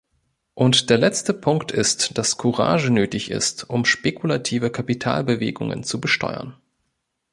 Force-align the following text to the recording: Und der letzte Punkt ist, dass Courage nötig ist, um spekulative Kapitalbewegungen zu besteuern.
Und 0.55 0.89
der 0.89 0.97
letzte 0.97 1.31
Punkt 1.31 1.71
ist, 1.71 2.17
dass 2.17 2.37
Courage 2.37 2.89
nötig 2.89 3.29
ist, 3.29 3.69
um 3.69 3.85
spekulative 3.85 4.71
Kapitalbewegungen 4.71 5.83
zu 5.83 6.01
besteuern. 6.01 6.57